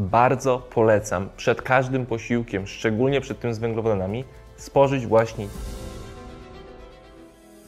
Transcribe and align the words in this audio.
bardzo 0.00 0.58
polecam 0.58 1.28
przed 1.36 1.62
każdym 1.62 2.06
posiłkiem, 2.06 2.66
szczególnie 2.66 3.20
przed 3.20 3.40
tym 3.40 3.54
z 3.54 3.58
węglowodanami, 3.58 4.24
spożyć 4.56 5.06
właśnie 5.06 5.46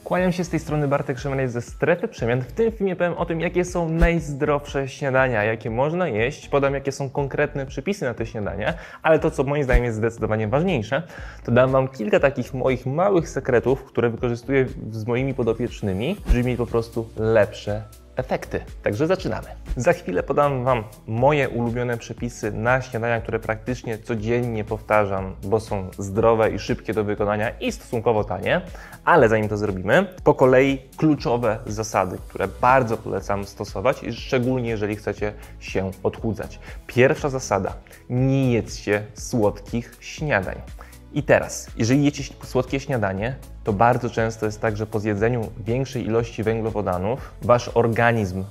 Kłaniam 0.05 0.33
się 0.33 0.45
z 0.45 0.49
tej 0.49 0.61
strony 0.61 0.89
Bartek 0.89 1.19
Szymanek 1.19 1.51
ze 1.51 1.63
Strefy 1.63 2.09
Przemian. 2.09 2.41
W 2.41 2.53
tym 2.53 2.73
filmie 2.73 2.97
powiem 2.97 3.15
o 3.15 3.27
tym, 3.27 3.41
jakie 3.41 3.65
są 3.65 3.89
najzdrowsze 3.89 4.89
śniadania, 4.89 5.45
jakie 5.45 5.71
można 5.71 6.09
jeść. 6.09 6.49
Podam, 6.49 6.75
jakie 6.75 6.93
są 6.93 7.11
konkretne 7.11 7.67
przepisy 7.67 8.05
na 8.05 8.15
te 8.15 8.27
śniadania, 8.27 8.75
ale 9.03 9.19
to, 9.19 9.31
co 9.31 9.45
moim 9.45 9.65
zdaniem 9.65 9.85
jest 9.85 9.97
zdecydowanie 9.97 10.49
ważniejsze, 10.49 11.03
to 11.45 11.53
dam 11.53 11.71
Wam 11.71 11.89
kilka 11.89 12.21
takich 12.21 12.55
moich 12.55 12.87
małych 12.87 13.29
sekretów, 13.29 13.85
które 13.85 14.11
wykorzystuję 14.11 14.67
z 14.91 15.07
moimi 15.07 15.35
podopiecznymi, 15.35 16.17
żeby 16.29 16.45
mieć 16.45 16.59
po 16.59 16.67
prostu 16.67 17.09
lepsze 17.17 17.83
efekty. 18.17 18.61
Także 18.83 19.07
zaczynamy. 19.07 19.47
Za 19.77 19.93
chwilę 19.93 20.23
podam 20.23 20.65
Wam 20.65 20.85
moje 21.07 21.49
ulubione 21.49 21.99
przepisy 21.99 22.53
na 22.53 22.81
śniadania, 22.81 23.21
które 23.21 23.39
praktycznie 23.39 23.99
codziennie 23.99 24.65
powtarzam, 24.65 25.37
bo 25.45 25.61
są 25.61 25.91
zdrowe 25.99 26.51
i 26.51 26.59
szybkie 26.59 26.95
do 26.95 27.05
wykonania 27.05 27.51
i 27.51 27.73
stosunkowo 27.73 28.25
tanie. 28.25 28.61
Ale 29.05 29.29
zanim 29.29 29.49
to 29.49 29.57
zrobimy, 29.57 30.07
po 30.25 30.35
kolei 30.35 30.79
kluczowe 30.97 31.59
zasady, 31.67 32.19
które 32.29 32.49
bardzo 32.61 32.97
polecam 32.97 33.45
stosować, 33.45 34.01
szczególnie 34.13 34.71
jeżeli 34.71 34.97
chcecie 34.97 35.33
się 35.61 35.91
odchudzać. 36.03 36.59
Pierwsza 36.87 37.29
zasada: 37.29 37.75
nie 38.11 38.53
jedzcie 38.53 39.03
słodkich 39.15 39.97
śniadań. 40.01 40.57
I 41.15 41.23
teraz, 41.23 41.71
jeżeli 41.77 42.05
jecie 42.05 42.23
słodkie 42.45 42.81
śniadanie, 42.81 43.37
to 43.65 43.73
bardzo 43.73 44.11
często 44.11 44.47
jest 44.47 44.61
tak, 44.61 44.77
że 44.77 44.87
po 44.87 45.01
zjedzeniu 45.01 45.51
większej 45.67 46.07
ilości 46.07 46.43
węglowodanów 46.43 47.33
wasz 47.43 47.71
organizm 47.75 48.45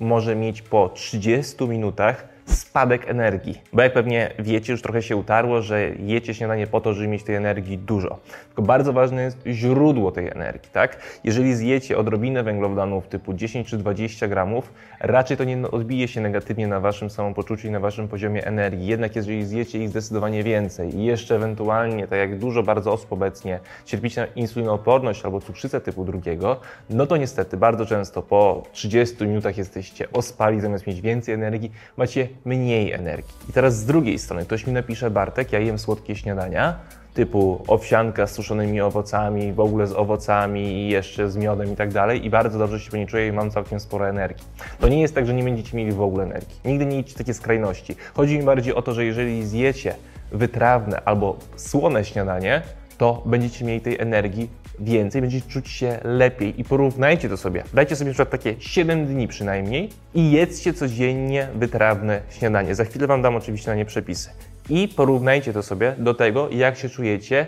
może 0.00 0.36
mieć 0.36 0.62
po 0.62 0.88
30 0.88 1.68
minutach 1.68 2.28
spadek 2.52 3.10
energii. 3.10 3.60
Bo 3.72 3.82
jak 3.82 3.92
pewnie 3.92 4.30
wiecie, 4.38 4.72
już 4.72 4.82
trochę 4.82 5.02
się 5.02 5.16
utarło, 5.16 5.62
że 5.62 5.90
jecie 5.98 6.34
śniadanie 6.34 6.66
po 6.66 6.80
to, 6.80 6.94
żeby 6.94 7.08
mieć 7.08 7.22
tej 7.22 7.36
energii 7.36 7.78
dużo. 7.78 8.18
Tylko 8.46 8.62
bardzo 8.62 8.92
ważne 8.92 9.22
jest 9.22 9.38
źródło 9.46 10.12
tej 10.12 10.28
energii, 10.28 10.70
tak? 10.72 10.96
Jeżeli 11.24 11.54
zjecie 11.54 11.98
odrobinę 11.98 12.42
węglowodanów 12.42 13.08
typu 13.08 13.34
10 13.34 13.68
czy 13.68 13.78
20 13.78 14.28
gramów, 14.28 14.72
raczej 15.00 15.36
to 15.36 15.44
nie 15.44 15.70
odbije 15.70 16.08
się 16.08 16.20
negatywnie 16.20 16.68
na 16.68 16.80
waszym 16.80 17.10
samopoczuciu 17.10 17.68
i 17.68 17.70
na 17.70 17.80
waszym 17.80 18.08
poziomie 18.08 18.46
energii. 18.46 18.86
Jednak 18.86 19.16
jeżeli 19.16 19.44
zjecie 19.44 19.78
ich 19.78 19.88
zdecydowanie 19.88 20.42
więcej 20.42 20.96
i 20.96 21.04
jeszcze 21.04 21.36
ewentualnie, 21.36 22.06
tak 22.06 22.18
jak 22.18 22.38
dużo 22.38 22.62
bardzo 22.62 22.92
osób 22.92 23.12
obecnie, 23.12 23.60
cierpicie 23.84 24.20
na 24.20 24.26
insulinooporność 24.26 25.24
albo 25.24 25.40
cukrzycę 25.40 25.80
typu 25.80 26.04
drugiego, 26.04 26.60
no 26.90 27.06
to 27.06 27.16
niestety 27.16 27.56
bardzo 27.56 27.86
często 27.86 28.22
po 28.22 28.62
30 28.72 29.24
minutach 29.24 29.58
jesteście 29.58 30.12
ospali, 30.12 30.60
zamiast 30.60 30.86
mieć 30.86 31.00
więcej 31.00 31.34
energii, 31.34 31.72
macie 31.96 32.28
mniej 32.44 32.92
energii. 32.92 33.34
I 33.48 33.52
teraz 33.52 33.76
z 33.76 33.84
drugiej 33.84 34.18
strony 34.18 34.44
ktoś 34.44 34.66
mi 34.66 34.72
napisze, 34.72 35.10
Bartek, 35.10 35.52
ja 35.52 35.58
jem 35.58 35.78
słodkie 35.78 36.16
śniadania, 36.16 36.76
typu 37.14 37.64
owsianka 37.66 38.26
z 38.26 38.32
suszonymi 38.32 38.80
owocami, 38.80 39.52
w 39.52 39.60
ogóle 39.60 39.86
z 39.86 39.92
owocami 39.92 40.60
i 40.60 40.88
jeszcze 40.88 41.30
z 41.30 41.36
miodem 41.36 41.72
i 41.72 41.76
tak 41.76 41.92
dalej 41.92 42.26
i 42.26 42.30
bardzo 42.30 42.58
dobrze 42.58 42.80
się 42.80 42.90
po 42.90 42.96
niej 42.96 43.06
czuję 43.06 43.26
i 43.26 43.32
mam 43.32 43.50
całkiem 43.50 43.80
sporo 43.80 44.08
energii. 44.08 44.44
To 44.80 44.88
nie 44.88 45.00
jest 45.00 45.14
tak, 45.14 45.26
że 45.26 45.34
nie 45.34 45.44
będziecie 45.44 45.76
mieli 45.76 45.92
w 45.92 46.02
ogóle 46.02 46.24
energii. 46.24 46.60
Nigdy 46.64 46.86
nie 46.86 46.98
idźcie 46.98 47.18
takie 47.18 47.34
skrajności. 47.34 47.96
Chodzi 48.14 48.38
mi 48.38 48.44
bardziej 48.44 48.74
o 48.74 48.82
to, 48.82 48.94
że 48.94 49.04
jeżeli 49.04 49.46
zjecie 49.46 49.94
wytrawne 50.32 51.02
albo 51.04 51.36
słone 51.56 52.04
śniadanie, 52.04 52.62
to 52.98 53.22
będziecie 53.26 53.64
mieli 53.64 53.80
tej 53.80 54.00
energii 54.00 54.50
więcej, 54.80 55.20
będziecie 55.20 55.48
czuć 55.48 55.68
się 55.68 55.98
lepiej 56.04 56.60
i 56.60 56.64
porównajcie 56.64 57.28
to 57.28 57.36
sobie. 57.36 57.64
Dajcie 57.74 57.96
sobie 57.96 58.08
na 58.08 58.14
przykład 58.14 58.30
takie 58.30 58.54
7 58.58 59.06
dni 59.06 59.28
przynajmniej 59.28 59.88
i 60.14 60.30
jedzcie 60.30 60.74
codziennie 60.74 61.48
wytrawne 61.54 62.20
śniadanie. 62.30 62.74
Za 62.74 62.84
chwilę 62.84 63.06
Wam 63.06 63.22
dam 63.22 63.36
oczywiście 63.36 63.70
na 63.70 63.76
nie 63.76 63.84
przepisy. 63.84 64.30
I 64.68 64.88
porównajcie 64.88 65.52
to 65.52 65.62
sobie 65.62 65.94
do 65.98 66.14
tego, 66.14 66.48
jak 66.50 66.76
się 66.76 66.88
czujecie 66.88 67.46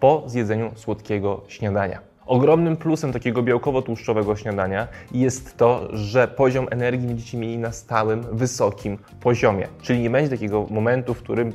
po 0.00 0.22
zjedzeniu 0.26 0.70
słodkiego 0.74 1.44
śniadania. 1.48 2.14
Ogromnym 2.26 2.76
plusem 2.76 3.12
takiego 3.12 3.42
białkowo-tłuszczowego 3.42 4.36
śniadania 4.36 4.88
jest 5.12 5.56
to, 5.56 5.88
że 5.92 6.28
poziom 6.28 6.66
energii 6.70 7.08
będziecie 7.08 7.38
mieli 7.38 7.58
na 7.58 7.72
stałym, 7.72 8.22
wysokim 8.32 8.98
poziomie. 9.20 9.68
Czyli 9.82 10.00
nie 10.00 10.10
będzie 10.10 10.30
takiego 10.30 10.66
momentu, 10.70 11.14
w 11.14 11.18
którym 11.18 11.52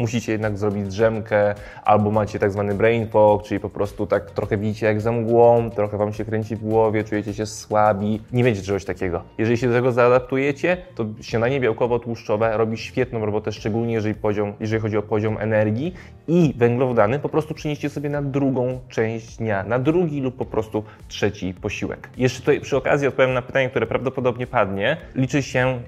musicie 0.00 0.32
jednak 0.32 0.58
zrobić 0.58 0.88
drzemkę, 0.88 1.54
albo 1.84 2.10
macie 2.10 2.38
tak 2.38 2.52
zwany 2.52 2.74
brain 2.74 3.08
fog, 3.08 3.42
czyli 3.42 3.60
po 3.60 3.70
prostu 3.70 4.06
tak 4.06 4.30
trochę 4.30 4.56
widzicie 4.56 4.86
jak 4.86 5.00
za 5.00 5.12
mgłą, 5.12 5.70
trochę 5.70 5.98
wam 5.98 6.12
się 6.12 6.24
kręci 6.24 6.56
w 6.56 6.60
głowie, 6.60 7.04
czujecie 7.04 7.34
się 7.34 7.46
słabi. 7.46 8.20
Nie 8.32 8.44
będzie 8.44 8.62
czegoś 8.62 8.84
takiego. 8.84 9.22
Jeżeli 9.38 9.58
się 9.58 9.68
do 9.68 9.74
tego 9.74 9.92
zaadaptujecie, 9.92 10.76
to 10.94 11.06
śniadanie 11.20 11.60
białkowo-tłuszczowe 11.60 12.56
robi 12.56 12.78
świetną 12.78 13.26
robotę, 13.26 13.52
szczególnie 13.52 13.94
jeżeli, 13.94 14.14
poziom, 14.14 14.52
jeżeli 14.60 14.82
chodzi 14.82 14.96
o 14.96 15.02
poziom 15.02 15.38
energii 15.40 15.94
i 16.28 16.54
węglowodany 16.56 17.18
po 17.18 17.28
prostu 17.28 17.54
przynieście 17.54 17.90
sobie 17.90 18.10
na 18.10 18.22
drugą 18.22 18.80
część 18.88 19.36
dnia, 19.36 19.64
na 19.64 19.78
drugi 19.78 20.20
lub 20.20 20.36
po 20.36 20.44
prostu 20.44 20.84
trzeci 21.08 21.54
posiłek. 21.54 22.10
Jeszcze 22.16 22.40
tutaj 22.40 22.60
przy 22.60 22.76
okazji 22.76 23.08
odpowiem 23.08 23.34
na 23.34 23.42
pytanie, 23.42 23.70
które 23.70 23.86
prawdopodobnie 23.86 24.46
padnie. 24.46 24.96
Liczy 25.14 25.42
się 25.42 25.80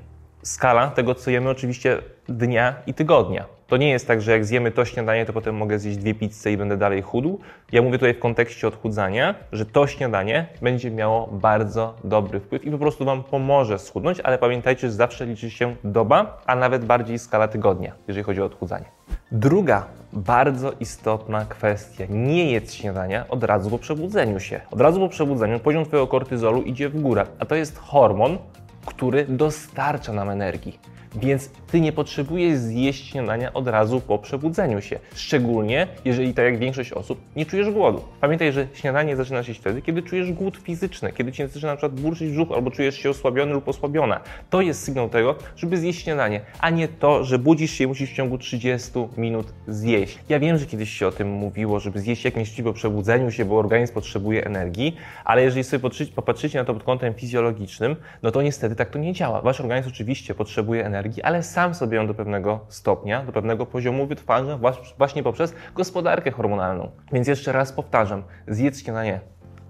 skala 0.43 0.91
tego, 0.91 1.15
co 1.15 1.31
jemy 1.31 1.51
oczywiście 1.51 1.99
dnia 2.29 2.75
i 2.87 2.95
tygodnia. 2.95 3.45
To 3.73 3.77
nie 3.77 3.91
jest 3.91 4.07
tak, 4.07 4.23
że 4.23 4.33
jak 4.33 4.45
zjemy 4.45 4.71
to 4.71 4.85
śniadanie, 4.85 5.27
to 5.27 5.33
potem 5.33 5.57
mogę 5.57 5.79
zjeść 5.79 5.99
dwie 5.99 6.15
pizze 6.15 6.53
i 6.53 6.57
będę 6.57 6.77
dalej 6.77 7.03
chudł. 7.03 7.39
Ja 7.73 7.83
mówię 7.83 7.99
tutaj 7.99 8.15
w 8.15 8.19
kontekście 8.19 8.69
odchudzania, 8.69 9.35
że 9.53 9.67
to 9.67 9.87
śniadanie 9.87 10.47
będzie 10.63 10.91
miało 10.91 11.27
bardzo 11.27 11.95
dobry 12.05 12.41
wpływ 12.41 12.65
i 12.65 12.71
po 12.71 12.79
prostu 12.79 13.05
Wam 13.05 13.23
pomoże 13.25 13.79
schudnąć, 13.79 14.21
ale 14.21 14.39
pamiętajcie, 14.39 14.81
że 14.81 14.93
zawsze 14.93 15.27
liczy 15.27 15.51
się 15.51 15.77
doba, 15.85 16.43
a 16.47 16.57
nawet 16.57 16.85
bardziej 16.85 17.19
skala 17.19 17.49
tygodnia, 17.49 17.93
jeżeli 18.09 18.25
chodzi 18.25 18.43
o 18.43 18.45
odchudzanie. 18.45 18.85
Druga 19.31 19.87
bardzo 20.13 20.73
istotna 20.81 21.45
kwestia. 21.45 22.05
Nie 22.09 22.53
jedz 22.53 22.73
śniadania 22.73 23.29
od 23.29 23.45
razu 23.45 23.71
po 23.71 23.79
przebudzeniu 23.79 24.41
się. 24.41 24.61
Od 24.71 24.81
razu 24.81 25.01
po 25.01 25.09
przebudzeniu 25.09 25.61
poziom 25.61 25.85
Twojego 25.85 26.07
kortyzolu 26.07 26.63
idzie 26.63 26.89
w 26.89 27.01
górę, 27.01 27.27
a 27.39 27.47
to 27.47 27.55
jest 27.55 27.79
hormon, 27.79 28.39
który 28.87 29.25
dostarcza 29.25 30.13
nam 30.13 30.31
energii. 30.31 30.79
Więc 31.15 31.51
ty 31.71 31.81
nie 31.81 31.93
potrzebujesz 31.93 32.59
zjeść 32.59 33.11
śniadania 33.11 33.53
od 33.53 33.69
razu 33.69 34.01
po 34.01 34.19
przebudzeniu 34.19 34.81
się. 34.81 34.99
Szczególnie, 35.15 35.87
jeżeli 36.05 36.35
tak 36.35 36.45
jak 36.45 36.59
większość 36.59 36.93
osób 36.93 37.21
nie 37.37 37.47
czujesz 37.47 37.71
głodu. 37.71 38.05
Pamiętaj, 38.21 38.53
że 38.53 38.67
śniadanie 38.75 39.17
zaczyna 39.17 39.43
się 39.43 39.55
wtedy, 39.55 39.83
kiedy 39.83 40.03
czujesz 40.03 40.33
głód 40.33 40.57
fizyczny, 40.57 41.13
kiedy 41.13 41.33
cię 41.33 41.49
zaczyna 41.49 41.73
na 41.73 41.77
przykład 41.77 42.01
burczyć 42.01 42.31
brzuch 42.33 42.53
albo 42.53 42.71
czujesz 42.71 42.97
się 42.97 43.11
osłabiony 43.11 43.53
lub 43.53 43.69
osłabiona. 43.69 44.21
To 44.51 44.61
jest 44.61 44.83
sygnał 44.85 45.09
tego, 45.09 45.35
żeby 45.57 45.77
zjeść 45.77 46.03
śniadanie, 46.03 46.41
a 46.61 46.71
nie 46.71 46.89
to, 46.89 47.25
że 47.25 47.39
budzisz 47.39 47.71
się 47.71 47.85
i 47.85 47.87
musisz 47.87 48.11
w 48.11 48.15
ciągu 48.15 48.39
30 48.39 48.91
minut 49.17 49.47
zjeść. 49.69 50.19
Ja 50.29 50.41
wiem, 50.41 50.59
że 50.59 50.67
kiedyś 50.67 50.91
się 50.91 51.07
o 51.07 51.13
tym 51.13 51.29
mówiło, 51.29 51.81
żeby 51.81 52.01
zjeść 52.01 52.25
jak 52.25 52.35
najszybciej 52.35 52.65
po 52.65 52.73
przebudzeniu 52.73 53.31
się, 53.31 53.45
bo 53.45 53.59
organizm 53.59 53.95
potrzebuje 53.95 54.45
energii, 54.45 54.97
ale 55.25 55.43
jeżeli 55.43 55.65
sobie 55.65 55.91
popatrzycie 56.15 56.59
na 56.59 56.65
to 56.65 56.75
pod 56.75 56.83
kątem 56.83 57.15
fizjologicznym, 57.15 57.97
no 58.23 58.31
to 58.31 58.43
niestety 58.43 58.77
tak 58.77 58.91
to 58.91 58.99
nie 58.99 59.13
działa. 59.13 59.41
Wasz 59.41 59.61
organizm 59.61 59.89
oczywiście 59.89 60.35
potrzebuje 60.35 60.87
energii, 60.87 61.02
energii, 61.03 61.23
ale 61.23 61.43
sam 61.43 61.75
sobie 61.75 61.97
ją 61.97 62.07
do 62.07 62.15
pewnego 62.15 62.61
stopnia, 62.69 63.23
do 63.25 63.33
pewnego 63.33 63.67
poziomu 63.67 64.07
wytwarza 64.07 64.59
właśnie 64.99 65.23
poprzez 65.23 65.55
gospodarkę 65.75 66.31
hormonalną. 66.31 66.91
Więc 67.13 67.29
jeszcze 67.29 67.53
raz 67.53 67.73
powtarzam, 67.73 68.23
zjedz 68.49 68.83
śniadanie 68.83 69.21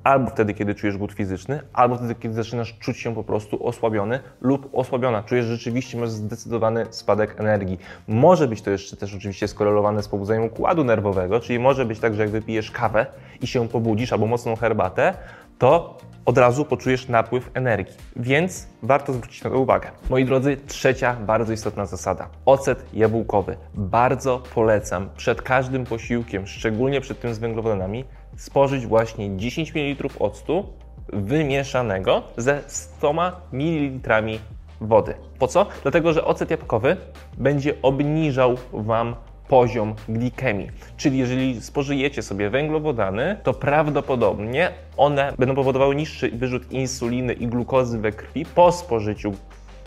albo 0.05 0.31
wtedy, 0.31 0.55
kiedy 0.55 0.75
czujesz 0.75 0.97
głód 0.97 1.13
fizyczny, 1.13 1.61
albo 1.73 1.97
wtedy, 1.97 2.15
kiedy 2.15 2.35
zaczynasz 2.35 2.79
czuć 2.79 2.99
się 2.99 3.15
po 3.15 3.25
prostu 3.25 3.67
osłabiony 3.67 4.21
lub 4.41 4.69
osłabiona. 4.73 5.23
Czujesz, 5.23 5.47
rzeczywiście 5.47 5.99
masz 5.99 6.11
zdecydowany 6.11 6.87
spadek 6.91 7.41
energii. 7.41 7.79
Może 8.09 8.49
być 8.49 8.63
to 8.63 8.71
jeszcze 8.71 8.97
też 8.97 9.15
oczywiście 9.15 9.49
skorelowane 9.49 10.03
z 10.03 10.09
pobudzeniem 10.09 10.45
układu 10.45 10.85
nerwowego, 10.85 11.41
czyli 11.41 11.59
może 11.59 11.85
być 11.85 11.99
tak, 11.99 12.15
że 12.15 12.23
jak 12.23 12.31
wypijesz 12.31 12.71
kawę 12.71 13.07
i 13.41 13.47
się 13.47 13.69
pobudzisz, 13.69 14.13
albo 14.13 14.27
mocną 14.27 14.57
herbatę, 14.57 15.15
to 15.63 15.99
od 16.25 16.39
razu 16.39 16.65
poczujesz 16.65 17.09
napływ 17.09 17.51
energii, 17.55 17.95
więc 18.17 18.69
warto 18.83 19.13
zwrócić 19.13 19.45
na 19.45 19.51
to 19.51 19.59
uwagę. 19.59 19.91
Moi 20.11 20.25
drodzy, 20.25 20.57
trzecia 20.67 21.17
bardzo 21.27 21.53
istotna 21.53 21.87
zasada. 21.87 22.29
Ocet 22.47 22.85
jabłkowy. 22.95 23.57
Bardzo 23.75 24.43
polecam 24.55 25.09
przed 25.17 25.43
każdym 25.43 25.85
posiłkiem, 25.85 26.47
szczególnie 26.47 27.01
przed 27.01 27.21
tym 27.21 27.35
z 27.35 27.39
węglowodanami, 27.39 28.05
spożyć 28.37 28.87
właśnie 28.87 29.37
10 29.37 29.75
ml 29.75 30.09
octu 30.19 30.67
wymieszanego 31.13 32.23
ze 32.37 32.61
100 32.67 33.13
ml 33.53 34.39
wody. 34.81 35.15
Po 35.39 35.49
co? 35.49 35.67
Dlatego, 35.83 36.13
że 36.13 36.25
ocet 36.25 36.51
jabłkowy 36.51 36.97
będzie 37.39 37.75
obniżał 37.83 38.57
Wam 38.73 39.15
poziom 39.53 39.95
glikemii. 40.09 40.71
Czyli 40.97 41.19
jeżeli 41.19 41.61
spożyjecie 41.61 42.23
sobie 42.23 42.51
węglowodany, 42.51 43.37
to 43.43 43.55
prawdopodobnie 43.55 44.69
one 44.97 45.33
będą 45.39 45.55
powodowały 45.55 45.95
niższy 45.95 46.31
wyrzut 46.31 46.73
insuliny 46.73 47.33
i 47.33 47.47
glukozy 47.47 47.99
we 47.99 48.13
krwi 48.13 48.45
po 48.45 48.73
spożyciu 48.73 49.33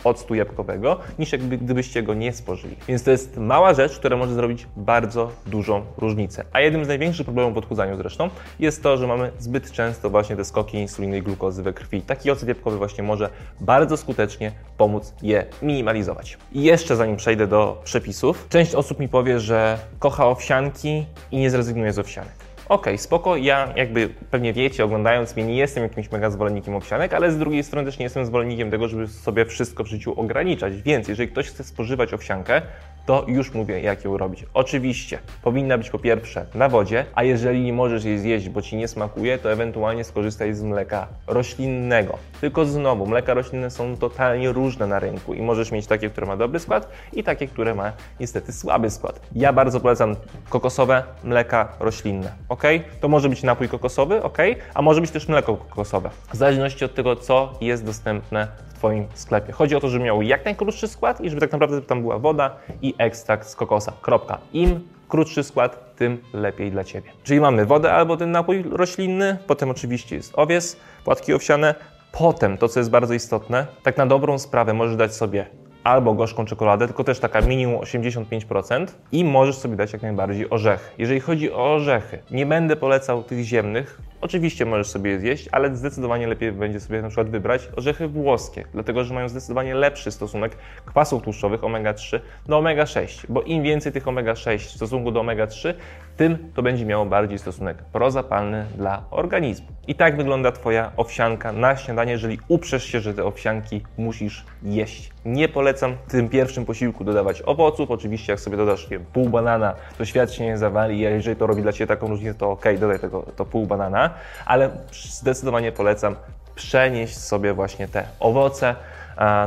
octu 0.06 0.36
jabłkowego, 0.36 1.00
niż 1.19 1.31
jakby 1.31 1.57
gdybyście 1.57 2.04
go 2.04 2.13
nie 2.13 2.34
spożyli. 2.34 2.75
Więc 2.88 3.04
to 3.04 3.12
jest 3.12 3.38
mała 3.38 3.74
rzecz, 3.74 4.00
która 4.00 4.18
może 4.18 4.34
zrobić 4.34 4.68
bardzo 4.78 5.31
dużą 5.46 5.86
różnicę. 5.98 6.46
A 6.52 6.60
jednym 6.60 6.86
z 6.86 6.88
największych 6.88 7.25
problemów 7.25 7.54
w 7.54 7.57
odchudzaniu 7.57 7.98
zresztą 7.98 8.30
jest 8.60 8.84
to, 8.84 8.98
że 8.98 9.07
mamy 9.07 9.31
zbyt 9.40 9.72
często 9.72 10.10
właśnie 10.10 10.36
te 10.36 10.46
skoki 10.46 10.78
insuliny 10.78 11.18
i 11.18 11.22
glukozy 11.22 11.63
we 11.63 11.74
krwi. 11.74 12.02
Taki 12.02 12.31
ocet 12.31 12.50
jabłkowy 12.50 12.78
właśnie 12.78 13.04
może 13.04 13.30
bardzo 13.60 13.98
skutecznie 13.98 14.52
pomóc 14.78 15.13
je 15.22 15.46
minimalizować. 15.62 16.38
I 16.52 16.63
jeszcze 16.63 16.96
zanim 16.96 17.16
przejdę 17.16 17.48
do 17.48 17.81
przepisów, 17.84 18.46
część 18.50 18.75
osób 18.75 19.00
mi 19.00 19.10
powie, 19.10 19.40
że 19.40 19.80
kocha 20.00 20.28
owsianki 20.28 21.06
i 21.31 21.38
nie 21.38 21.50
zrezygnuje 21.50 21.94
z 21.94 22.00
owsianek. 22.00 22.44
Okej, 22.66 22.94
okay, 22.94 22.98
spoko, 22.98 23.38
ja 23.38 23.74
jakby 23.76 24.10
pewnie 24.32 24.54
wiecie, 24.54 24.86
oglądając 24.86 25.36
mnie, 25.36 25.46
nie 25.46 25.56
jestem 25.56 25.84
jakimś 25.84 26.12
mega 26.12 26.30
zwolennikiem 26.30 26.76
owsianek, 26.76 27.14
ale 27.14 27.32
z 27.32 27.38
drugiej 27.38 27.64
strony 27.64 27.86
też 27.86 28.00
nie 28.00 28.04
jestem 28.04 28.26
zwolennikiem 28.26 28.72
tego, 28.72 28.88
żeby 28.88 29.08
sobie 29.08 29.46
wszystko 29.46 29.84
w 29.84 29.88
życiu 29.88 30.20
ograniczać. 30.20 30.82
Więc 30.82 31.08
jeżeli 31.08 31.30
ktoś 31.30 31.48
chce 31.50 31.64
spożywać 31.64 32.14
owsiankę, 32.14 32.62
to 33.06 33.25
już 33.28 33.54
mówię, 33.54 33.81
jak 33.81 34.04
ją 34.04 34.18
robić. 34.18 34.46
Oczywiście 34.54 35.19
powinna 35.44 35.78
być 35.78 35.90
po 35.90 36.00
pierwsze 36.00 36.46
na 36.56 36.69
wodzie, 36.69 37.06
a 37.16 37.24
jeżeli 37.24 37.62
nie 37.62 37.74
możesz 37.74 38.04
jej 38.04 38.19
zjeść, 38.19 38.50
bo 38.50 38.62
ci 38.62 38.75
nie 38.75 38.88
smakuje, 38.88 39.38
to 39.38 39.52
ewentualnie 39.52 40.04
skorzystaj 40.04 40.54
z 40.54 40.63
mleka 40.63 41.07
roślinnego. 41.28 42.18
Tylko 42.42 42.66
znowu, 42.66 43.06
mleka 43.06 43.34
roślinne 43.34 43.69
są 43.69 43.98
totalnie 43.98 44.52
różne 44.52 44.88
na 44.88 45.00
rynku 45.00 45.34
i 45.34 45.42
możesz 45.42 45.72
mieć 45.72 45.88
takie, 45.88 46.10
które 46.10 46.28
ma 46.28 46.38
dobry 46.38 46.60
skład 46.60 46.90
i 47.13 47.24
takie, 47.24 47.48
które 47.48 47.75
ma 47.75 47.92
niestety 48.19 48.54
słaby 48.54 48.90
skład. 48.90 49.19
Ja 49.36 49.54
bardzo 49.54 49.80
polecam 49.80 50.16
kokosowe 50.50 51.04
mleka 51.24 51.68
roślinne, 51.80 52.31
ok? 52.50 52.63
To 53.00 53.07
może 53.07 53.30
być 53.30 53.44
napój 53.44 53.69
kokosowy, 53.69 54.24
ok? 54.24 54.38
A 54.74 54.81
może 54.81 55.02
być 55.02 55.12
też 55.12 55.28
mleko 55.28 55.57
kokosowe. 55.57 56.10
W 56.34 56.36
zależności 56.36 56.86
od 56.86 56.96
tego, 56.96 57.16
co 57.16 57.54
jest 57.62 57.86
dostępne 57.86 58.48
Twoim 58.75 59.07
sklepie. 59.13 59.54
Chodzi 59.54 59.75
o 59.75 59.80
to, 59.80 59.90
żeby 59.90 60.06
miał 60.06 60.22
jak 60.22 60.46
najkrótszy 60.46 60.88
skład 60.88 61.22
i 61.22 61.30
żeby 61.30 61.42
tak 61.42 61.52
naprawdę 61.52 61.81
tam 61.81 62.02
była 62.02 62.19
woda 62.19 62.56
ekstrakt 62.97 63.47
z 63.47 63.56
kokosa. 63.56 63.94
Kropka. 64.01 64.38
Im 64.53 64.88
krótszy 65.09 65.44
skład, 65.44 65.95
tym 65.95 66.18
lepiej 66.33 66.71
dla 66.71 66.83
Ciebie. 66.83 67.12
Czyli 67.24 67.39
mamy 67.39 67.65
wodę 67.65 67.94
albo 67.94 68.18
ten 68.18 68.31
napój 68.31 68.63
roślinny, 68.71 69.38
potem 69.47 69.69
oczywiście 69.69 70.15
jest 70.15 70.33
owies, 70.36 70.77
płatki 71.03 71.33
owsiane, 71.33 71.75
potem 72.12 72.57
to, 72.57 72.69
co 72.69 72.80
jest 72.80 72.89
bardzo 72.89 73.13
istotne, 73.13 73.68
tak 73.83 73.97
na 73.97 74.06
dobrą 74.06 74.39
sprawę 74.39 74.74
możesz 74.74 74.95
dać 74.95 75.15
sobie 75.15 75.45
albo 75.86 76.14
gorzką 76.14 76.46
czekoladę, 76.46 76.88
tylko 76.88 77.04
też 77.04 77.20
taka 77.20 77.42
minimum 77.42 77.80
85% 77.80 78.86
i 79.12 79.26
możesz 79.26 79.56
sobie 79.56 79.76
dać 79.76 79.94
jak 79.94 80.02
najbardziej 80.02 80.50
orzechy. 80.50 80.90
Jeżeli 80.98 81.20
chodzi 81.20 81.52
o 81.52 81.74
orzechy, 81.74 82.20
nie 82.32 82.46
będę 82.46 82.76
polecał 82.76 83.24
tych 83.24 83.44
ziemnych, 83.44 84.02
Oczywiście 84.26 84.66
możesz 84.66 84.88
sobie 84.88 85.12
je 85.12 85.20
zjeść, 85.20 85.50
ale 85.52 85.76
zdecydowanie 85.76 86.28
lepiej 86.28 86.52
będzie 86.52 86.80
sobie 86.80 87.02
na 87.02 87.08
przykład 87.08 87.30
wybrać 87.30 87.70
orzechy 87.76 88.08
włoskie, 88.08 88.66
dlatego 88.74 89.04
że 89.04 89.14
mają 89.14 89.30
zdecydowanie 89.30 89.76
lepszy 89.76 90.12
stosunek 90.12 90.58
kwasów 90.86 91.24
tłuszczowych 91.24 91.62
omega-3 91.62 92.20
do 92.46 92.58
omega-6, 92.58 93.26
bo 93.30 93.42
im 93.42 93.64
więcej 93.64 93.92
tych 93.92 94.08
omega-6 94.08 94.58
w 94.58 94.72
stosunku 94.72 95.12
do 95.12 95.20
omega-3, 95.20 95.74
tym 96.18 96.52
to 96.54 96.62
będzie 96.64 96.86
miało 96.86 97.06
bardziej 97.06 97.40
stosunek 97.40 97.78
prozapalny 97.78 98.66
dla 98.78 99.04
organizmu. 99.12 99.68
I 99.88 99.96
tak 99.96 100.18
wygląda 100.18 100.52
Twoja 100.52 100.92
owsianka 100.98 101.52
na 101.52 101.78
śniadanie, 101.78 102.12
jeżeli 102.12 102.40
uprzesz 102.48 102.84
się, 102.84 103.00
że 103.00 103.14
te 103.14 103.24
owsianki 103.24 103.82
musisz 103.98 104.46
jeść. 104.64 105.12
Nie 105.26 105.50
polecam 105.50 105.96
w 106.08 106.12
tym 106.12 106.30
pierwszym 106.30 106.66
posiłku 106.66 107.04
dodawać 107.04 107.42
owoców. 107.46 107.92
Oczywiście, 107.92 108.34
jak 108.34 108.40
sobie 108.40 108.58
dodasz 108.58 108.88
pół 109.14 109.30
banana, 109.30 109.74
to 109.98 110.06
świat 110.06 110.32
się 110.32 110.46
nie 110.46 110.58
zawali, 110.58 111.06
a 111.06 111.10
jeżeli 111.10 111.36
to 111.36 111.48
robi 111.48 111.62
dla 111.62 111.74
Ciebie 111.74 111.88
taką 111.88 112.08
różnicę, 112.08 112.34
to 112.34 112.52
ok, 112.52 112.66
dodaj 112.80 113.00
tego, 113.00 113.26
to 113.36 113.46
pół 113.46 113.66
banana, 113.66 114.10
ale 114.46 114.70
zdecydowanie 114.92 115.72
polecam 115.72 116.16
przenieść 116.56 117.18
sobie 117.18 117.54
właśnie 117.54 117.88
te 117.88 118.04
owoce 118.20 118.76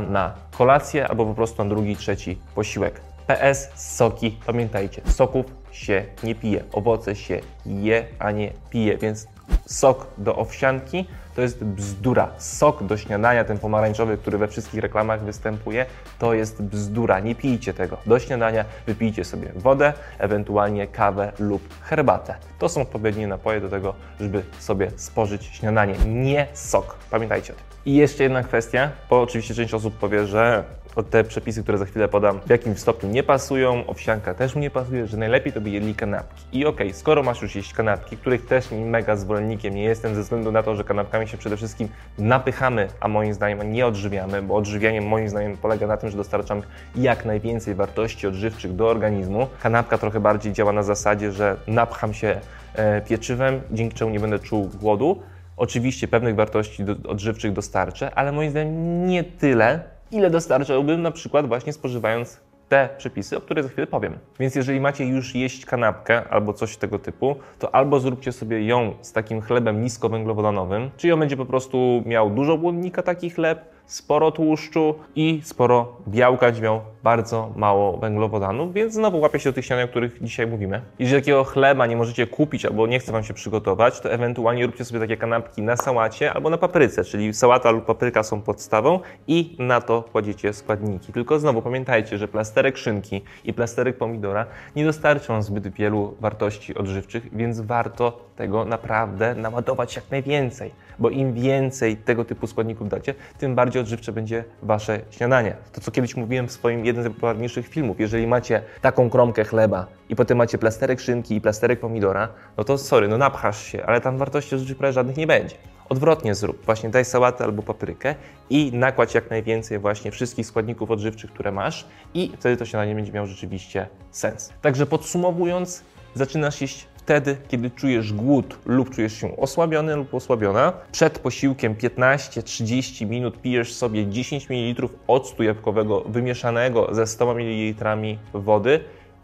na 0.09 0.33
kolację 0.57 1.07
albo 1.07 1.25
po 1.25 1.33
prostu 1.33 1.63
na 1.63 1.69
drugi, 1.69 1.95
trzeci 1.95 2.37
posiłek. 2.55 3.01
PS, 3.29 3.69
soki, 3.75 4.37
pamiętajcie, 4.45 5.01
soków 5.05 5.45
się 5.71 6.05
nie 6.23 6.35
pije, 6.35 6.63
owoce 6.71 7.15
się 7.15 7.39
je, 7.65 8.05
a 8.19 8.31
nie 8.31 8.51
pije, 8.69 8.97
więc 8.97 9.27
sok 9.65 10.07
do 10.17 10.35
owsianki 10.35 11.05
to 11.35 11.41
jest 11.41 11.63
bzdura. 11.63 12.29
Sok 12.37 12.83
do 12.83 12.97
śniadania, 12.97 13.43
ten 13.43 13.57
pomarańczowy, 13.57 14.17
który 14.17 14.37
we 14.37 14.47
wszystkich 14.47 14.81
reklamach 14.81 15.23
występuje, 15.23 15.85
to 16.19 16.33
jest 16.33 16.61
bzdura. 16.63 17.19
Nie 17.19 17.35
pijcie 17.35 17.73
tego. 17.73 17.97
Do 18.05 18.19
śniadania 18.19 18.65
wypijcie 18.87 19.25
sobie 19.25 19.51
wodę, 19.55 19.93
ewentualnie 20.17 20.87
kawę 20.87 21.31
lub 21.39 21.61
herbatę. 21.81 22.35
To 22.59 22.69
są 22.69 22.81
odpowiednie 22.81 23.27
napoje 23.27 23.61
do 23.61 23.69
tego, 23.69 23.93
żeby 24.19 24.43
sobie 24.59 24.91
spożyć 24.95 25.45
śniadanie, 25.45 25.95
nie 26.07 26.47
sok. 26.53 26.97
Pamiętajcie 27.09 27.53
o 27.53 27.55
tym. 27.55 27.65
I 27.85 27.95
jeszcze 27.95 28.23
jedna 28.23 28.43
kwestia, 28.43 28.91
bo 29.09 29.21
oczywiście 29.21 29.53
część 29.53 29.73
osób 29.73 29.97
powie, 29.97 30.25
że 30.25 30.63
te 31.09 31.23
przepisy, 31.23 31.63
które 31.63 31.77
za 31.77 31.85
chwilę 31.85 32.07
podam, 32.07 32.39
w 32.45 32.49
jakim 32.49 32.77
stopniu 32.77 33.09
nie 33.09 33.23
pasują, 33.23 33.83
owsianka 33.87 34.33
też 34.33 34.55
mu 34.55 34.61
nie 34.61 34.69
pasuje, 34.69 35.07
że 35.07 35.17
najlepiej 35.17 35.53
to 35.53 35.61
by 35.61 35.69
jedli 35.69 35.95
kanapki. 35.95 36.43
I 36.51 36.65
okej, 36.65 36.87
okay, 36.87 36.99
skoro 36.99 37.23
masz 37.23 37.41
już 37.41 37.55
jeść 37.55 37.73
kanapki, 37.73 38.17
których 38.17 38.45
też 38.45 38.71
mega 38.71 39.15
zwolennikiem 39.15 39.75
nie 39.75 39.83
jestem, 39.83 40.15
ze 40.15 40.21
względu 40.21 40.51
na 40.51 40.63
to, 40.63 40.75
że 40.75 40.83
kanapkami 40.83 41.27
się 41.27 41.37
przede 41.37 41.57
wszystkim 41.57 41.89
napychamy, 42.17 42.87
a 42.99 43.07
moim 43.07 43.33
zdaniem 43.33 43.71
nie 43.71 43.87
odżywiamy, 43.87 44.41
bo 44.41 44.55
odżywianie 44.55 45.01
moim 45.01 45.29
zdaniem 45.29 45.57
polega 45.57 45.87
na 45.87 45.97
tym, 45.97 46.09
że 46.09 46.17
dostarczam 46.17 46.61
jak 46.95 47.25
najwięcej 47.25 47.75
wartości 47.75 48.27
odżywczych 48.27 48.75
do 48.75 48.87
organizmu. 48.89 49.47
Kanapka 49.61 49.97
trochę 49.97 50.19
bardziej 50.19 50.53
działa 50.53 50.71
na 50.71 50.83
zasadzie, 50.83 51.31
że 51.31 51.57
napcham 51.67 52.13
się 52.13 52.39
e, 52.75 53.01
pieczywem, 53.01 53.61
dzięki 53.71 53.95
czemu 53.95 54.11
nie 54.11 54.19
będę 54.19 54.39
czuł 54.39 54.69
głodu. 54.81 55.21
Oczywiście 55.57 56.07
pewnych 56.07 56.35
wartości 56.35 56.85
odżywczych 57.07 57.53
dostarczę, 57.53 58.15
ale 58.15 58.31
moim 58.31 58.51
zdaniem 58.51 59.07
nie 59.07 59.23
tyle, 59.23 59.83
ile 60.11 60.29
dostarczałbym 60.29 61.01
na 61.01 61.11
przykład 61.11 61.47
właśnie 61.47 61.73
spożywając 61.73 62.39
te 62.69 62.89
przepisy, 62.97 63.37
o 63.37 63.41
których 63.41 63.63
za 63.63 63.69
chwilę 63.69 63.87
powiem. 63.87 64.17
Więc 64.39 64.55
jeżeli 64.55 64.81
macie 64.81 65.05
już 65.05 65.35
jeść 65.35 65.65
kanapkę 65.65 66.29
albo 66.29 66.53
coś 66.53 66.77
tego 66.77 66.99
typu, 66.99 67.35
to 67.59 67.75
albo 67.75 67.99
zróbcie 67.99 68.31
sobie 68.31 68.65
ją 68.65 68.93
z 69.01 69.13
takim 69.13 69.41
chlebem 69.41 69.81
niskowęglowodanowym, 69.81 70.89
czyli 70.97 71.13
on 71.13 71.19
będzie 71.19 71.37
po 71.37 71.45
prostu 71.45 72.03
miał 72.05 72.29
dużo 72.29 72.57
błonnika 72.57 73.01
taki 73.01 73.29
chleb, 73.29 73.78
sporo 73.89 74.31
tłuszczu 74.31 74.95
i 75.15 75.41
sporo 75.43 75.97
białka, 76.07 76.45
będzie 76.45 76.61
miał 76.61 76.81
bardzo 77.03 77.51
mało 77.55 77.97
węglowodanów, 77.97 78.73
więc 78.73 78.93
znowu 78.93 79.19
łapie 79.19 79.39
się 79.39 79.49
do 79.49 79.53
tych 79.53 79.65
śniadań, 79.65 79.85
o 79.85 79.87
których 79.87 80.23
dzisiaj 80.23 80.47
mówimy. 80.47 80.81
Jeżeli 80.99 81.21
takiego 81.21 81.43
chleba 81.43 81.85
nie 81.85 81.95
możecie 81.95 82.27
kupić 82.27 82.65
albo 82.65 82.87
nie 82.87 82.99
chce 82.99 83.11
Wam 83.11 83.23
się 83.23 83.33
przygotować, 83.33 83.99
to 83.99 84.11
ewentualnie 84.11 84.65
róbcie 84.65 84.85
sobie 84.85 84.99
takie 84.99 85.17
kanapki 85.17 85.61
na 85.61 85.77
sałacie 85.77 86.33
albo 86.33 86.49
na 86.49 86.57
papryce, 86.57 87.03
czyli 87.03 87.33
sałata 87.33 87.71
lub 87.71 87.85
papryka 87.85 88.23
są 88.23 88.41
podstawą 88.41 88.99
i 89.27 89.55
na 89.59 89.81
to 89.81 90.01
kładziecie 90.01 90.53
składniki. 90.53 91.13
Tylko 91.13 91.39
znowu 91.39 91.61
pamiętajcie, 91.61 92.17
że 92.17 92.27
plasterek 92.27 92.77
szynki 92.77 93.21
i 93.43 93.53
plasterek 93.53 93.97
pomidora 93.97 94.45
nie 94.75 94.85
dostarczą 94.85 95.41
zbyt 95.41 95.67
wielu 95.67 96.15
wartości 96.19 96.75
odżywczych, 96.75 97.35
więc 97.35 97.61
warto 97.61 98.29
tego 98.35 98.65
naprawdę 98.65 99.35
naładować 99.35 99.95
jak 99.95 100.11
najwięcej, 100.11 100.71
bo 100.99 101.09
im 101.09 101.33
więcej 101.33 101.97
tego 101.97 102.25
typu 102.25 102.47
składników 102.47 102.89
dacie, 102.89 103.15
tym 103.37 103.55
bardziej 103.55 103.78
odżywcze 103.79 104.11
będzie 104.11 104.43
Wasze 104.61 104.99
śniadanie. 105.11 105.55
To, 105.73 105.81
co 105.81 105.91
kiedyś 105.91 106.15
mówiłem 106.15 106.47
w 106.47 106.51
swoim 106.51 106.85
jednym 106.85 107.03
z 107.03 107.05
najpopularniejszych 107.05 107.67
filmów, 107.67 107.99
jeżeli 107.99 108.27
macie 108.27 108.61
taką 108.81 109.09
kromkę 109.09 109.43
chleba 109.43 109.87
i 110.09 110.15
potem 110.15 110.37
macie 110.37 110.57
plasterek 110.57 110.99
szynki 110.99 111.35
i 111.35 111.41
plasterek 111.41 111.79
pomidora, 111.79 112.29
no 112.57 112.63
to 112.63 112.77
sorry, 112.77 113.07
no 113.07 113.17
napchasz 113.17 113.63
się, 113.63 113.85
ale 113.85 114.01
tam 114.01 114.17
wartości 114.17 114.55
odżywczych 114.55 114.77
prawie 114.77 114.93
żadnych 114.93 115.17
nie 115.17 115.27
będzie. 115.27 115.55
Odwrotnie 115.89 116.35
zrób. 116.35 116.65
Właśnie 116.65 116.89
daj 116.89 117.05
sałatę 117.05 117.43
albo 117.43 117.63
paprykę 117.63 118.15
i 118.49 118.71
nakładź 118.73 119.15
jak 119.15 119.29
najwięcej 119.29 119.79
właśnie 119.79 120.11
wszystkich 120.11 120.45
składników 120.45 120.91
odżywczych, 120.91 121.31
które 121.31 121.51
masz 121.51 121.87
i 122.13 122.31
wtedy 122.39 122.57
to 122.57 122.65
śniadanie 122.65 122.95
będzie 122.95 123.11
miało 123.11 123.27
rzeczywiście 123.27 123.87
sens. 124.11 124.53
Także 124.61 124.85
podsumowując, 124.85 125.83
zaczynasz 126.15 126.61
jeść 126.61 126.87
wtedy, 127.09 127.37
kiedy 127.47 127.71
czujesz 127.71 128.13
głód 128.13 128.59
lub 128.65 128.89
czujesz 128.89 129.13
się 129.13 129.37
osłabiony 129.37 129.95
lub 129.95 130.13
osłabiona. 130.13 130.73
Przed 130.91 131.19
posiłkiem 131.19 131.75
15-30 131.75 133.07
minut 133.07 133.41
pijesz 133.41 133.73
sobie 133.73 134.07
10 134.07 134.49
ml 134.49 134.87
octu 135.07 135.43
jabłkowego 135.43 136.01
wymieszanego 136.01 136.87
ze 136.91 137.07
100 137.07 137.35
ml 137.35 137.85
wody 138.33 138.79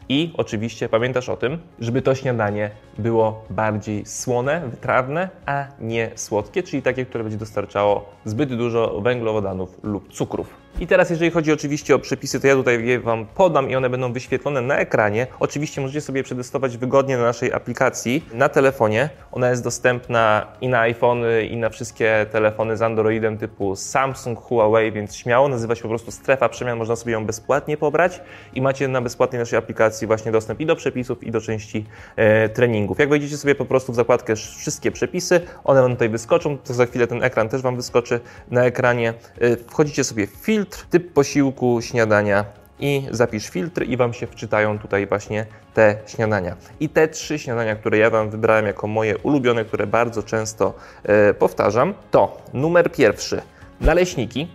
i 0.09 0.33
oczywiście 0.37 0.89
pamiętasz 0.89 1.29
o 1.29 1.37
tym, 1.37 1.57
żeby 1.79 2.01
to 2.01 2.15
śniadanie 2.15 2.71
było 2.97 3.43
bardziej 3.49 4.05
słone, 4.05 4.61
wytrawne, 4.69 5.29
a 5.45 5.65
nie 5.79 6.11
słodkie, 6.15 6.63
czyli 6.63 6.81
takie, 6.81 7.05
które 7.05 7.23
będzie 7.23 7.37
dostarczało 7.37 8.09
zbyt 8.25 8.55
dużo 8.55 9.01
węglowodanów 9.01 9.79
lub 9.83 10.13
cukrów. 10.13 10.64
I 10.79 10.87
teraz, 10.87 11.09
jeżeli 11.09 11.31
chodzi 11.31 11.51
oczywiście 11.51 11.95
o 11.95 11.99
przepisy, 11.99 12.39
to 12.39 12.47
ja 12.47 12.55
tutaj 12.55 12.85
je 12.85 12.99
Wam 12.99 13.25
podam 13.25 13.69
i 13.69 13.75
one 13.75 13.89
będą 13.89 14.13
wyświetlone 14.13 14.61
na 14.61 14.77
ekranie. 14.77 15.27
Oczywiście 15.39 15.81
możecie 15.81 16.01
sobie 16.01 16.23
przetestować 16.23 16.77
wygodnie 16.77 17.17
na 17.17 17.23
naszej 17.23 17.53
aplikacji 17.53 18.25
na 18.33 18.49
telefonie. 18.49 19.09
Ona 19.31 19.49
jest 19.49 19.63
dostępna 19.63 20.47
i 20.61 20.67
na 20.67 20.79
iPhony, 20.79 21.45
i 21.45 21.57
na 21.57 21.69
wszystkie 21.69 22.25
telefony 22.31 22.77
z 22.77 22.81
Androidem 22.81 23.37
typu 23.37 23.75
Samsung, 23.75 24.39
Huawei, 24.39 24.91
więc 24.91 25.15
śmiało. 25.15 25.47
Nazywa 25.47 25.75
się 25.75 25.81
po 25.81 25.89
prostu 25.89 26.11
Strefa 26.11 26.49
Przemian. 26.49 26.77
Można 26.77 26.95
sobie 26.95 27.13
ją 27.13 27.25
bezpłatnie 27.25 27.77
pobrać 27.77 28.21
i 28.53 28.61
macie 28.61 28.87
na 28.87 29.01
bezpłatnej 29.01 29.39
naszej 29.39 29.59
aplikacji 29.59 30.07
właśnie 30.07 30.31
dostęp 30.31 30.59
i 30.59 30.65
do 30.65 30.75
przepisów, 30.75 31.23
i 31.23 31.31
do 31.31 31.41
części 31.41 31.85
e, 32.15 32.49
treningów. 32.49 32.99
Jak 32.99 33.09
wejdziecie 33.09 33.37
sobie 33.37 33.55
po 33.55 33.65
prostu 33.65 33.91
w 33.91 33.95
zakładkę 33.95 34.35
wszystkie 34.35 34.91
przepisy, 34.91 35.41
one 35.63 35.81
Wam 35.81 35.91
tutaj 35.91 36.09
wyskoczą. 36.09 36.57
To 36.57 36.73
za 36.73 36.85
chwilę 36.85 37.07
ten 37.07 37.23
ekran 37.23 37.49
też 37.49 37.61
Wam 37.61 37.75
wyskoczy 37.75 38.19
na 38.51 38.63
ekranie. 38.65 39.13
E, 39.39 39.57
wchodzicie 39.57 40.03
sobie 40.03 40.27
w 40.27 40.29
filtr 40.29 40.64
filtr, 40.65 40.85
typ 40.89 41.13
posiłku, 41.13 41.81
śniadania. 41.81 42.45
I 42.79 43.07
zapisz 43.11 43.49
filtr 43.49 43.83
i 43.83 43.97
Wam 43.97 44.13
się 44.13 44.27
wczytają 44.27 44.79
tutaj 44.79 45.07
właśnie 45.07 45.45
te 45.73 45.97
śniadania. 46.07 46.55
I 46.79 46.89
te 46.89 47.07
trzy 47.07 47.39
śniadania, 47.39 47.75
które 47.75 47.97
ja 47.97 48.09
Wam 48.09 48.29
wybrałem 48.29 48.65
jako 48.65 48.87
moje 48.87 49.17
ulubione, 49.17 49.65
które 49.65 49.87
bardzo 49.87 50.23
często 50.23 50.73
e, 51.03 51.33
powtarzam, 51.33 51.93
to 52.11 52.37
numer 52.53 52.91
pierwszy. 52.91 53.41
Naleśniki, 53.81 54.47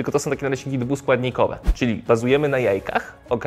tylko 0.00 0.12
to 0.12 0.18
są 0.18 0.30
takie 0.30 0.42
naleśniki 0.42 0.78
dwuskładnikowe, 0.78 1.58
czyli 1.74 1.94
bazujemy 1.94 2.48
na 2.48 2.58
jajkach, 2.58 3.18
ok? 3.28 3.44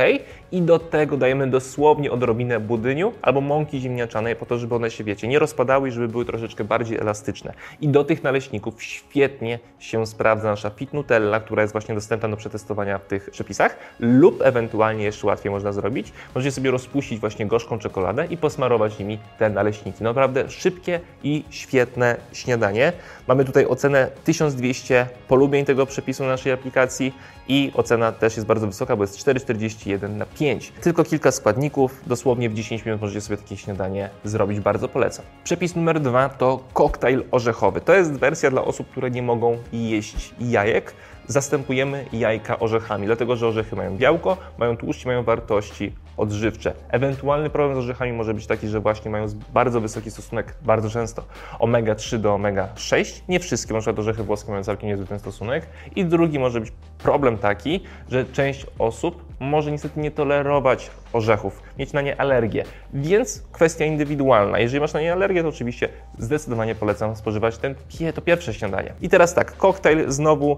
I 0.51 0.61
do 0.61 0.79
tego 0.79 1.17
dajemy 1.17 1.47
dosłownie 1.47 2.11
odrobinę 2.11 2.59
budyniu 2.59 3.13
albo 3.21 3.41
mąki 3.41 3.79
ziemniaczanej 3.79 4.35
po 4.35 4.45
to, 4.45 4.57
żeby 4.57 4.75
one 4.75 4.91
się, 4.91 5.03
wiecie, 5.03 5.27
nie 5.27 5.39
rozpadały 5.39 5.89
i 5.89 5.91
żeby 5.91 6.07
były 6.07 6.25
troszeczkę 6.25 6.63
bardziej 6.63 6.97
elastyczne. 6.97 7.53
I 7.81 7.87
do 7.87 8.03
tych 8.03 8.23
naleśników 8.23 8.83
świetnie 8.83 9.59
się 9.79 10.07
sprawdza 10.07 10.49
nasza 10.49 10.69
Fit 10.69 10.93
Nutella, 10.93 11.39
która 11.39 11.61
jest 11.61 11.71
właśnie 11.71 11.95
dostępna 11.95 12.29
do 12.29 12.37
przetestowania 12.37 12.97
w 12.97 13.05
tych 13.05 13.29
przepisach 13.29 13.77
lub 13.99 14.41
ewentualnie 14.41 15.03
jeszcze 15.03 15.27
łatwiej 15.27 15.51
można 15.51 15.71
zrobić. 15.71 16.13
Możecie 16.35 16.51
sobie 16.51 16.71
rozpuścić 16.71 17.19
właśnie 17.19 17.45
gorzką 17.45 17.79
czekoladę 17.79 18.25
i 18.25 18.37
posmarować 18.37 18.99
nimi 18.99 19.19
te 19.39 19.49
naleśniki. 19.49 20.03
Naprawdę 20.03 20.49
szybkie 20.49 20.99
i 21.23 21.43
świetne 21.49 22.15
śniadanie. 22.33 22.93
Mamy 23.27 23.45
tutaj 23.45 23.65
ocenę 23.65 24.07
1200 24.23 25.07
polubień 25.27 25.65
tego 25.65 25.85
przepisu 25.85 26.23
na 26.23 26.37
naszej 26.43 26.53
aplikacji 26.53 27.13
i 27.47 27.71
ocena 27.75 28.11
też 28.11 28.35
jest 28.35 28.47
bardzo 28.47 28.67
wysoka, 28.67 28.95
bo 28.95 29.03
jest 29.03 29.17
4,41 29.17 30.09
na 30.09 30.25
5. 30.25 30.73
Tylko 30.81 31.03
kilka 31.03 31.31
składników, 31.31 32.01
dosłownie 32.07 32.49
w 32.49 32.53
10 32.53 32.85
minut 32.85 33.01
możecie 33.01 33.21
sobie 33.21 33.37
takie 33.37 33.57
śniadanie 33.57 34.09
zrobić, 34.23 34.59
bardzo 34.59 34.87
polecam. 34.87 35.25
Przepis 35.43 35.75
numer 35.75 35.99
dwa 35.99 36.29
to 36.29 36.63
koktajl 36.73 37.23
orzechowy. 37.31 37.81
To 37.81 37.93
jest 37.93 38.11
wersja 38.11 38.49
dla 38.49 38.61
osób, 38.65 38.89
które 38.89 39.11
nie 39.11 39.21
mogą 39.21 39.57
jeść 39.73 40.33
jajek. 40.39 40.93
Zastępujemy 41.27 42.05
jajka 42.13 42.59
orzechami, 42.59 43.05
dlatego 43.05 43.35
że 43.35 43.47
orzechy 43.47 43.75
mają 43.75 43.97
białko, 43.97 44.37
mają 44.57 44.77
tłuszcz, 44.77 45.05
mają 45.05 45.23
wartości 45.23 45.95
odżywcze. 46.17 46.73
Ewentualny 46.89 47.49
problem 47.49 47.75
z 47.75 47.83
orzechami 47.83 48.13
może 48.13 48.33
być 48.33 48.47
taki, 48.47 48.67
że 48.67 48.79
właśnie 48.79 49.11
mają 49.11 49.27
bardzo 49.53 49.81
wysoki 49.81 50.11
stosunek, 50.11 50.55
bardzo 50.61 50.89
często 50.89 51.23
omega-3 51.59 52.17
do 52.17 52.35
omega-6. 52.35 53.21
Nie 53.29 53.39
wszystkie, 53.39 53.73
na 53.73 53.79
przykład 53.79 53.99
orzechy 53.99 54.23
włoskie 54.23 54.51
mają 54.51 54.63
całkiem 54.63 54.89
niezły 54.89 55.05
ten 55.05 55.19
stosunek. 55.19 55.67
I 55.95 56.05
drugi 56.05 56.39
może 56.39 56.59
być 56.59 56.71
problem 56.97 57.37
taki, 57.37 57.83
że 58.09 58.25
część 58.25 58.65
osób 58.79 59.32
może 59.43 59.71
niestety 59.71 59.99
nie 59.99 60.11
tolerować 60.11 60.91
orzechów, 61.13 61.61
mieć 61.79 61.93
na 61.93 62.01
nie 62.01 62.21
alergię, 62.21 62.63
więc 62.93 63.43
kwestia 63.51 63.85
indywidualna. 63.85 64.59
Jeżeli 64.59 64.79
masz 64.79 64.93
na 64.93 65.01
nie 65.01 65.13
alergię, 65.13 65.41
to 65.41 65.49
oczywiście 65.49 65.89
zdecydowanie 66.17 66.75
polecam 66.75 67.15
spożywać 67.15 67.57
ten, 67.57 67.75
to 68.15 68.21
pierwsze 68.21 68.53
śniadanie. 68.53 68.93
I 69.01 69.09
teraz 69.09 69.33
tak, 69.33 69.57
koktajl 69.57 70.11
znowu 70.11 70.57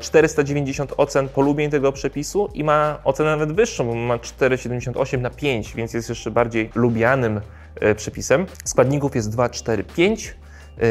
490 0.00 0.92
e, 0.92 0.96
ocen 0.96 1.28
polubień 1.28 1.70
tego 1.70 1.92
przepisu 1.92 2.48
i 2.54 2.64
ma 2.64 2.98
ocenę 3.04 3.30
nawet 3.30 3.52
wyższą, 3.52 3.86
bo 3.86 3.94
ma 3.94 4.16
4,78 4.16 5.20
na 5.20 5.30
5, 5.30 5.74
więc 5.74 5.94
jest 5.94 6.08
jeszcze 6.08 6.30
bardziej 6.30 6.70
lubianym 6.74 7.40
e, 7.80 7.94
przepisem. 7.94 8.46
Składników 8.64 9.14
jest 9.14 9.30
2, 9.30 9.48
4, 9.48 9.84
5. 9.84 10.34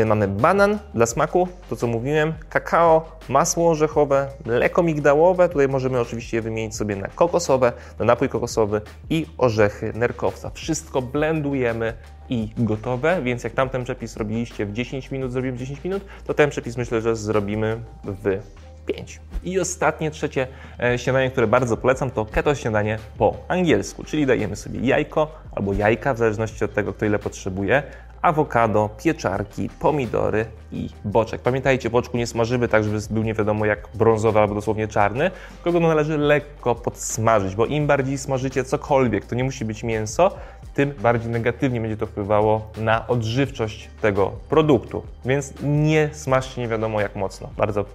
Mamy 0.06 0.28
banan 0.28 0.80
dla 0.94 1.06
smaku, 1.06 1.48
to 1.70 1.76
co 1.76 1.88
mówiłem, 1.88 2.34
kakao, 2.50 3.20
masło 3.30 3.70
orzechowe, 3.70 4.28
mleko 4.46 4.84
migdałowe, 4.84 5.50
tutaj 5.50 5.68
możemy 5.68 6.00
oczywiście 6.00 6.38
je 6.38 6.42
wymienić 6.42 6.76
sobie 6.76 6.96
na 6.96 7.08
kokosowe, 7.08 7.74
na 8.00 8.06
napój 8.06 8.30
kokosowy 8.30 8.82
i 9.10 9.26
orzechy 9.38 9.94
nerkowca. 9.96 10.50
Wszystko 10.50 11.02
blendujemy 11.02 11.94
i 12.30 12.50
gotowe, 12.58 13.22
więc 13.24 13.44
jak 13.44 13.54
tamten 13.54 13.84
przepis 13.84 14.18
robiliście 14.18 14.66
w 14.66 14.74
10 14.74 15.12
minut, 15.12 15.32
zrobimy 15.32 15.58
w 15.58 15.60
10 15.60 15.84
minut, 15.84 16.06
to 16.26 16.34
ten 16.34 16.50
przepis 16.50 16.78
myślę, 16.78 17.02
że 17.02 17.16
zrobimy 17.16 17.80
w 18.04 18.40
5. 18.86 19.20
I 19.44 19.60
ostatnie, 19.60 20.12
trzecie 20.12 20.48
e, 20.84 21.00
śniadanie, 21.00 21.32
które 21.32 21.48
bardzo 21.48 21.78
polecam, 21.78 22.12
to 22.12 22.26
keto 22.26 22.56
śniadanie 22.56 23.00
po 23.18 23.38
angielsku, 23.48 24.04
czyli 24.04 24.26
dajemy 24.26 24.56
sobie 24.56 24.80
jajko 24.80 25.32
albo 25.56 25.74
jajka, 25.74 26.14
w 26.14 26.18
zależności 26.18 26.66
od 26.66 26.74
tego, 26.74 26.94
kto 26.94 27.06
ile 27.06 27.20
potrzebuje, 27.20 27.84
awokado, 28.22 28.90
pieczarki, 29.04 29.70
pomidory 29.80 30.46
i 30.72 30.90
boczek. 31.06 31.42
Pamiętajcie, 31.42 31.90
boczku 31.90 32.18
nie 32.18 32.28
smażymy 32.28 32.68
tak, 32.68 32.84
żeby 32.84 33.00
był 33.10 33.24
nie 33.24 33.34
wiadomo 33.34 33.66
jak 33.66 33.88
brązowy 33.94 34.40
albo 34.40 34.56
dosłownie 34.56 34.88
czarny, 34.88 35.32
tylko 35.63 35.80
go 35.80 35.88
należy 35.88 36.18
lekko 36.18 36.75
podsmażyć, 36.75 37.56
bo 37.56 37.66
im 37.66 37.88
bardziej 37.88 38.18
smażycie 38.18 38.63
cokolwiek, 38.63 39.25
to 39.25 39.36
nie 39.36 39.44
musi 39.44 39.66
być 39.66 39.84
mięso, 39.84 40.32
tym 40.74 40.94
bardziej 41.01 41.32
negatywnie 41.32 41.82
będzie 41.82 41.98
to 41.98 42.06
wpływało 42.06 42.68
na 42.78 43.08
odżywczość 43.08 43.90
tego 44.01 44.32
produktu. 44.50 45.04
Więc 45.25 45.54
nie 45.63 46.10
smażcie 46.13 46.62
nie 46.62 46.68
wiadomo 46.68 47.01
jak 47.01 47.16
mocno. 47.16 47.50
Bardzo 47.58 47.86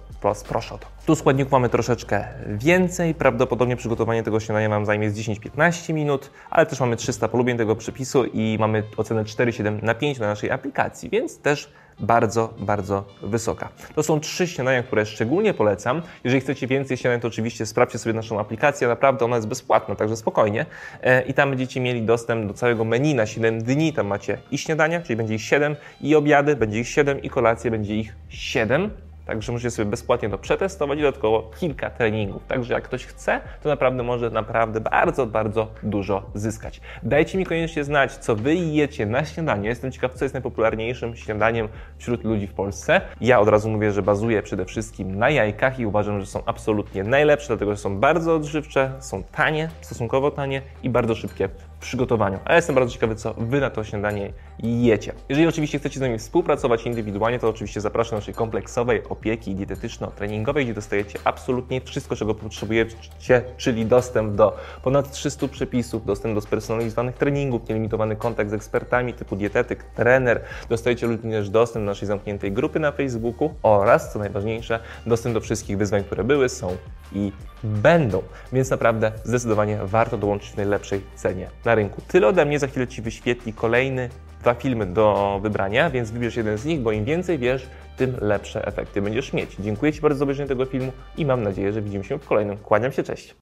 proszę 0.49 0.75
o 0.75 0.77
to. 0.77 0.96
Tu 1.07 1.15
składników 1.15 1.51
mamy 1.51 1.69
troszeczkę 1.69 2.27
więcej. 2.47 3.15
Prawdopodobnie 3.15 3.75
przygotowanie 3.75 4.23
tego 4.23 4.39
śniadania 4.39 4.69
nam 4.69 4.85
zajmie 4.85 5.09
z 5.11 5.19
10-15 5.19 5.93
minut, 5.93 6.31
ale 6.49 6.65
też 6.65 6.79
mamy 6.79 6.95
300 6.95 7.27
polubień 7.27 7.57
tego 7.57 7.75
przepisu 7.75 8.25
i 8.25 8.57
mamy 8.59 8.83
ocenę 8.97 9.23
4,7 9.23 9.83
na 9.83 9.95
5 9.95 10.19
na 10.19 10.27
naszej 10.27 10.51
aplikacji, 10.51 11.09
więc 11.09 11.39
też 11.39 11.71
bardzo, 11.99 12.53
bardzo 12.59 13.03
wysoka. 13.21 13.69
To 13.95 14.03
są 14.03 14.19
trzy 14.19 14.47
śniadania, 14.47 14.83
które 14.83 15.05
szczególnie 15.05 15.53
polecam. 15.53 16.01
Jeżeli 16.23 16.41
chcecie 16.41 16.67
więcej 16.67 16.97
śniadań, 16.97 17.19
to 17.19 17.27
oczywiście 17.27 17.65
sprawdźcie 17.65 17.99
sobie 17.99 18.13
naszą 18.13 18.39
aplikację. 18.39 18.87
Naprawdę 18.87 19.25
ona 19.25 19.35
jest 19.35 19.47
bezpłatna, 19.47 19.95
także 19.95 20.15
spokojnie. 20.15 20.65
E, 21.01 21.21
I 21.21 21.33
tam 21.33 21.49
będziecie 21.49 21.81
mieli 21.81 22.01
dostęp 22.01 22.47
do 22.47 22.53
całego 22.53 22.85
menu 22.85 23.15
na 23.15 23.25
7 23.25 23.63
dni. 23.63 23.93
Tam 23.93 24.07
macie 24.07 24.37
i 24.51 24.57
śniadania, 24.57 25.01
czyli 25.01 25.17
będzie 25.17 25.35
ich 25.35 25.41
7, 25.41 25.75
i 26.01 26.15
obiady, 26.15 26.55
będzie 26.55 26.79
ich 26.79 26.87
7, 26.87 27.21
i 27.21 27.29
kolacje, 27.29 27.71
będzie 27.71 27.95
ich 27.95 28.15
7 28.29 29.06
Także 29.27 29.51
możecie 29.51 29.71
sobie 29.71 29.89
bezpłatnie 29.89 30.29
to 30.29 30.37
przetestować 30.37 30.99
i 30.99 31.01
dodatkowo 31.01 31.51
kilka 31.59 31.89
treningów. 31.89 32.45
Także 32.47 32.73
jak 32.73 32.83
ktoś 32.83 33.05
chce, 33.05 33.41
to 33.63 33.69
naprawdę 33.69 34.03
może 34.03 34.29
naprawdę 34.29 34.79
bardzo, 34.81 35.25
bardzo 35.25 35.67
dużo 35.83 36.29
zyskać. 36.33 36.81
Dajcie 37.03 37.37
mi 37.37 37.45
koniecznie 37.45 37.83
znać, 37.83 38.13
co 38.13 38.35
wy 38.35 38.55
jecie 38.55 39.05
na 39.05 39.25
śniadanie. 39.25 39.69
Jestem 39.69 39.91
ciekaw, 39.91 40.13
co 40.13 40.25
jest 40.25 40.33
najpopularniejszym 40.33 41.15
śniadaniem 41.15 41.67
wśród 41.97 42.23
ludzi 42.23 42.47
w 42.47 42.53
Polsce. 42.53 43.01
Ja 43.21 43.39
od 43.39 43.47
razu 43.47 43.69
mówię, 43.69 43.91
że 43.91 44.01
bazuję 44.01 44.43
przede 44.43 44.65
wszystkim 44.65 45.19
na 45.19 45.29
jajkach 45.29 45.79
i 45.79 45.85
uważam, 45.85 46.19
że 46.19 46.25
są 46.25 46.41
absolutnie 46.45 47.03
najlepsze, 47.03 47.47
dlatego 47.47 47.71
że 47.71 47.77
są 47.77 47.99
bardzo 47.99 48.35
odżywcze, 48.35 48.91
są 48.99 49.23
tanie, 49.23 49.69
stosunkowo 49.81 50.31
tanie 50.31 50.61
i 50.83 50.89
bardzo 50.89 51.15
szybkie 51.15 51.49
przygotowaniu. 51.79 52.39
A 52.45 52.51
ja 52.51 52.55
jestem 52.55 52.75
bardzo 52.75 52.93
ciekawy, 52.93 53.15
co 53.15 53.33
wy 53.33 53.59
na 53.61 53.69
to 53.69 53.83
śniadanie 53.83 54.33
jecie. 54.63 55.13
Jeżeli 55.29 55.47
oczywiście 55.47 55.79
chcecie 55.79 55.99
z 55.99 56.01
nami 56.01 56.17
współpracować 56.17 56.85
indywidualnie, 56.85 57.39
to 57.39 57.49
oczywiście 57.49 57.81
zapraszam 57.81 58.11
do 58.11 58.17
naszej 58.17 58.33
kompleksowej 58.33 59.03
opieki 59.09 59.55
dietetyczno-treningowej, 59.55 60.65
gdzie 60.65 60.73
dostajecie 60.73 61.19
absolutnie 61.23 61.81
wszystko, 61.81 62.15
czego 62.15 62.35
potrzebujecie, 62.35 63.41
czyli 63.57 63.85
dostęp 63.85 64.35
do 64.35 64.57
ponad 64.83 65.11
300 65.11 65.47
przepisów, 65.47 66.05
dostęp 66.05 66.35
do 66.35 66.41
spersonalizowanych 66.41 67.15
treningów, 67.15 67.69
nielimitowany 67.69 68.15
kontakt 68.15 68.49
z 68.49 68.53
ekspertami 68.53 69.13
typu 69.13 69.35
dietetyk, 69.35 69.83
trener. 69.83 70.41
Dostajecie 70.69 71.07
również 71.07 71.49
dostęp 71.49 71.85
do 71.85 71.91
naszej 71.91 72.07
zamkniętej 72.07 72.51
grupy 72.51 72.79
na 72.79 72.91
Facebooku 72.91 73.53
oraz, 73.63 74.13
co 74.13 74.19
najważniejsze, 74.19 74.79
dostęp 75.05 75.33
do 75.33 75.41
wszystkich 75.41 75.77
wyzwań, 75.77 76.03
które 76.03 76.23
były, 76.23 76.49
są 76.49 76.77
i 77.13 77.31
będą. 77.63 78.23
Więc 78.53 78.69
naprawdę 78.69 79.11
zdecydowanie 79.23 79.79
warto 79.83 80.17
dołączyć 80.17 80.51
w 80.51 80.57
najlepszej 80.57 81.01
cenie 81.15 81.49
na 81.67 81.75
rynku. 81.75 82.01
Tyle 82.07 82.27
ode 82.27 82.45
mnie, 82.45 82.59
za 82.59 82.67
chwilę 82.67 82.87
Ci 82.87 83.01
wyświetli 83.01 83.53
kolejny 83.53 84.09
dwa 84.41 84.53
filmy 84.53 84.85
do 84.85 85.39
wybrania, 85.43 85.89
więc 85.89 86.11
wybierz 86.11 86.35
jeden 86.35 86.57
z 86.57 86.65
nich, 86.65 86.79
bo 86.79 86.91
im 86.91 87.05
więcej 87.05 87.37
wiesz, 87.37 87.67
tym 87.97 88.17
lepsze 88.21 88.67
efekty 88.67 89.01
będziesz 89.01 89.33
mieć. 89.33 89.55
Dziękuję 89.59 89.93
Ci 89.93 90.01
bardzo 90.01 90.17
za 90.17 90.23
obejrzenie 90.23 90.49
tego 90.49 90.65
filmu 90.65 90.91
i 91.17 91.25
mam 91.25 91.43
nadzieję, 91.43 91.73
że 91.73 91.81
widzimy 91.81 92.03
się 92.03 92.19
w 92.19 92.27
kolejnym. 92.27 92.57
Kłaniam 92.57 92.91
się, 92.91 93.03
cześć! 93.03 93.35